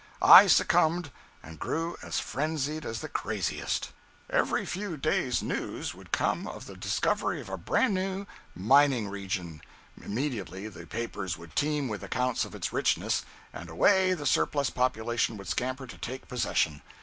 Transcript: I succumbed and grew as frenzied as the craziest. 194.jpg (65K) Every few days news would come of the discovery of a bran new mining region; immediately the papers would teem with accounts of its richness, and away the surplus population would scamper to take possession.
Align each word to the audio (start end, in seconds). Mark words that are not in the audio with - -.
I 0.19 0.47
succumbed 0.47 1.11
and 1.43 1.59
grew 1.59 1.95
as 2.01 2.19
frenzied 2.19 2.87
as 2.87 3.01
the 3.01 3.07
craziest. 3.07 3.91
194.jpg 4.33 4.39
(65K) 4.39 4.39
Every 4.39 4.65
few 4.65 4.97
days 4.97 5.43
news 5.43 5.93
would 5.93 6.11
come 6.11 6.47
of 6.47 6.65
the 6.65 6.75
discovery 6.75 7.39
of 7.39 7.49
a 7.49 7.57
bran 7.59 7.93
new 7.93 8.25
mining 8.55 9.09
region; 9.09 9.61
immediately 10.01 10.67
the 10.69 10.87
papers 10.87 11.37
would 11.37 11.55
teem 11.55 11.87
with 11.87 12.01
accounts 12.03 12.45
of 12.45 12.55
its 12.55 12.73
richness, 12.73 13.23
and 13.53 13.69
away 13.69 14.15
the 14.15 14.25
surplus 14.25 14.71
population 14.71 15.37
would 15.37 15.47
scamper 15.49 15.85
to 15.85 15.97
take 15.99 16.27
possession. 16.27 16.81